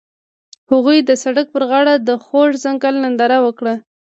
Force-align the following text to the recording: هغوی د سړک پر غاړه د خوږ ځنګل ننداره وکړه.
هغوی 0.71 0.97
د 1.03 1.11
سړک 1.23 1.47
پر 1.53 1.63
غاړه 1.69 1.93
د 1.97 2.09
خوږ 2.23 2.51
ځنګل 2.63 2.95
ننداره 3.03 3.37
وکړه. 3.45 3.73